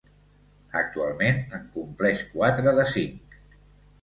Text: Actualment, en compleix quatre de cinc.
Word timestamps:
Actualment, 0.79 1.37
en 1.59 1.67
compleix 1.75 2.25
quatre 2.33 2.75
de 2.81 2.89
cinc. 2.95 3.39